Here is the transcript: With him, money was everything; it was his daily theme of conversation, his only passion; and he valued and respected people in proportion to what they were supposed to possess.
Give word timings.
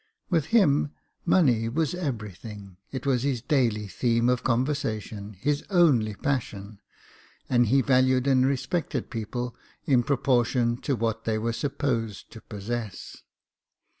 With 0.31 0.45
him, 0.47 0.89
money 1.27 1.69
was 1.69 1.93
everything; 1.93 2.77
it 2.91 3.05
was 3.05 3.21
his 3.21 3.39
daily 3.43 3.87
theme 3.87 4.29
of 4.29 4.43
conversation, 4.43 5.33
his 5.33 5.63
only 5.69 6.15
passion; 6.15 6.79
and 7.47 7.67
he 7.67 7.81
valued 7.83 8.25
and 8.25 8.43
respected 8.43 9.11
people 9.11 9.55
in 9.85 10.01
proportion 10.01 10.77
to 10.77 10.95
what 10.95 11.25
they 11.25 11.37
were 11.37 11.53
supposed 11.53 12.31
to 12.31 12.41
possess. 12.41 13.21